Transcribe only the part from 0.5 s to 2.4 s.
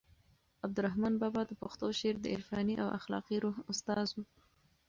عبدالرحمان بابا د پښتو شعر د